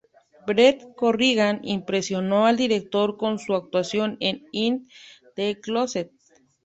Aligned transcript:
Brent 0.47 0.81
Corrigan 0.95 1.59
impresionó 1.61 2.47
al 2.47 2.57
director 2.57 3.17
con 3.17 3.37
su 3.37 3.53
actuación 3.53 4.17
en 4.19 4.47
"In 4.51 4.87
the 5.35 5.61
Closet". 5.61 6.11